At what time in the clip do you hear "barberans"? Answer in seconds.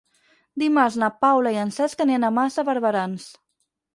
2.71-3.29